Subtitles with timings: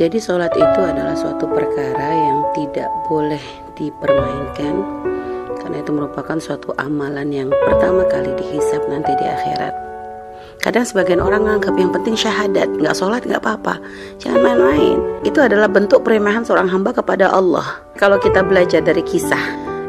[0.00, 3.44] Jadi sholat itu adalah suatu perkara yang tidak boleh
[3.76, 4.80] dipermainkan
[5.60, 9.76] karena itu merupakan suatu amalan yang pertama kali dihisap nanti di akhirat.
[10.64, 13.76] Kadang sebagian orang menganggap yang penting syahadat, nggak sholat nggak apa-apa,
[14.16, 14.96] jangan main-main.
[15.20, 17.84] Itu adalah bentuk peremehan seorang hamba kepada Allah.
[18.00, 19.40] Kalau kita belajar dari kisah,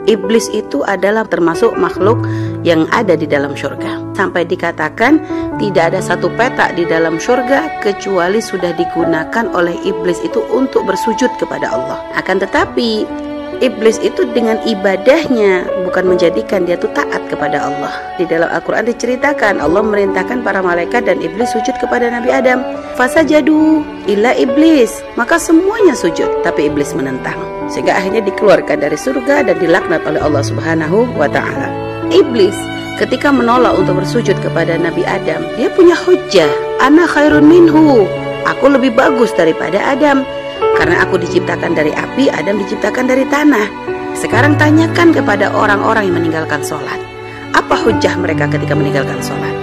[0.09, 2.21] iblis itu adalah termasuk makhluk
[2.61, 4.01] yang ada di dalam surga.
[4.13, 5.21] Sampai dikatakan
[5.57, 11.29] tidak ada satu petak di dalam surga kecuali sudah digunakan oleh iblis itu untuk bersujud
[11.42, 12.00] kepada Allah.
[12.14, 13.06] Akan tetapi
[13.60, 17.92] iblis itu dengan ibadahnya bukan menjadikan dia tuh taat kepada Allah.
[18.15, 22.64] Di dalam Al-Qur'an diceritakan Allah merintahkan para malaikat dan iblis sujud kepada Nabi Adam.
[22.95, 25.04] Fasajadu illa iblis.
[25.19, 27.37] Maka semuanya sujud, tapi iblis menentang.
[27.68, 31.68] Sehingga akhirnya dikeluarkan dari surga dan dilaknat oleh Allah Subhanahu wa taala.
[32.11, 32.56] Iblis
[33.00, 36.52] ketika menolak untuk bersujud kepada Nabi Adam, dia punya hujah.
[36.80, 38.08] Ana khairun minhu.
[38.42, 40.25] Aku lebih bagus daripada Adam
[40.81, 43.70] karena aku diciptakan dari api, Adam diciptakan dari tanah.
[44.18, 46.98] Sekarang tanyakan kepada orang-orang yang meninggalkan sholat.
[47.54, 49.54] Apa hujah mereka ketika meninggalkan sholat?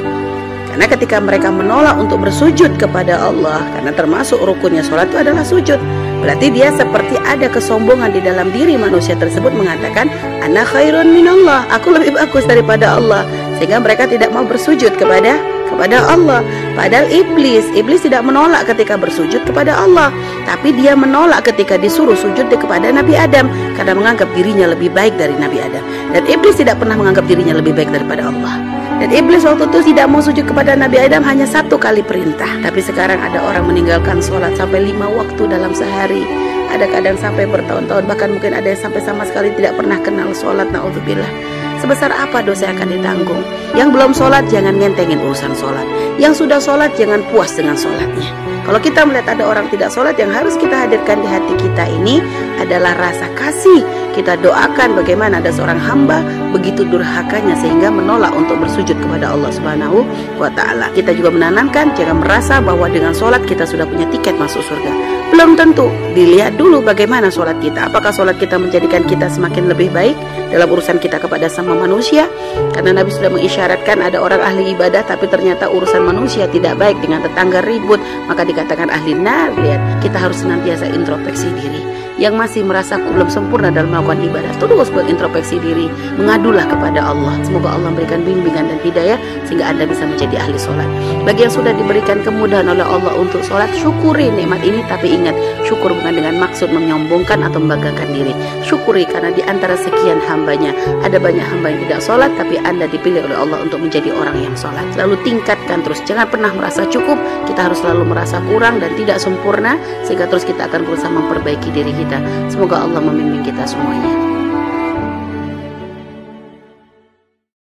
[0.70, 5.82] Karena ketika mereka menolak untuk bersujud kepada Allah, karena termasuk rukunnya sholat itu adalah sujud.
[6.22, 10.06] Berarti dia seperti ada kesombongan di dalam diri manusia tersebut mengatakan,
[10.46, 13.26] Anak khairun minallah, aku lebih bagus daripada Allah.
[13.58, 15.34] Sehingga mereka tidak mau bersujud kepada
[15.68, 16.40] kepada Allah.
[16.78, 20.14] Padahal iblis, iblis tidak menolak ketika bersujud kepada Allah,
[20.46, 25.34] tapi dia menolak ketika disuruh sujud kepada Nabi Adam karena menganggap dirinya lebih baik dari
[25.34, 25.82] Nabi Adam.
[26.14, 28.62] Dan iblis tidak pernah menganggap dirinya lebih baik daripada Allah.
[29.02, 32.62] Dan iblis waktu itu tidak mau sujud kepada Nabi Adam hanya satu kali perintah.
[32.62, 36.22] Tapi sekarang ada orang meninggalkan sholat sampai lima waktu dalam sehari.
[36.70, 40.70] Ada kadang sampai bertahun-tahun, bahkan mungkin ada yang sampai sama sekali tidak pernah kenal sholat.
[40.70, 43.42] Na'udzubillah sebesar apa dosa yang akan ditanggung.
[43.74, 45.86] Yang belum sholat jangan ngentengin urusan sholat.
[46.18, 48.30] Yang sudah sholat jangan puas dengan sholatnya.
[48.68, 52.20] Kalau kita melihat ada orang tidak sholat yang harus kita hadirkan di hati kita ini
[52.60, 53.80] adalah rasa kasih.
[54.18, 56.18] Kita doakan bagaimana ada seorang hamba
[56.50, 60.02] begitu durhakanya sehingga menolak untuk bersujud kepada Allah Subhanahu
[60.42, 60.90] wa taala.
[60.90, 64.90] Kita juga menanamkan jangan merasa bahwa dengan sholat kita sudah punya tiket masuk surga.
[65.30, 65.86] Belum tentu.
[66.18, 67.86] Dilihat dulu bagaimana sholat kita.
[67.86, 70.18] Apakah sholat kita menjadikan kita semakin lebih baik
[70.50, 72.26] dalam urusan kita kepada sama manusia?
[72.74, 77.22] Karena Nabi sudah mengisyaratkan ada orang ahli ibadah tapi ternyata urusan manusia tidak baik dengan
[77.22, 79.54] tetangga ribut, maka dikatakan ahli nar.
[80.02, 84.52] Kita harus senantiasa introspeksi diri yang masih merasa belum sempurna dalam melakukan ibadah.
[84.58, 85.86] Terus buat introspeksi diri
[86.18, 87.38] mengadulah kepada Allah.
[87.46, 90.90] Semoga Allah memberikan bimbingan dan hidayah sehingga anda bisa menjadi ahli sholat
[91.22, 94.82] bagi yang sudah diberikan kemudahan oleh Allah untuk sholat syukuri nikmat ini.
[94.90, 98.34] Tapi ingat syukur bukan dengan maksud menyombongkan atau membanggakan diri.
[98.66, 100.74] Syukuri karena di antara sekian hambanya
[101.06, 104.54] ada banyak hamba yang tidak sholat tapi anda dipilih oleh Allah untuk menjadi orang yang
[104.58, 106.02] sholat lalu tingkatkan terus.
[106.02, 107.16] Jangan pernah merasa cukup.
[107.46, 111.92] Kita harus selalu merasa kurang dan tidak sempurna sehingga terus kita akan berusaha memperbaiki diri
[111.94, 112.24] kita kita.
[112.48, 114.47] Semoga Allah membimbing kita semuanya.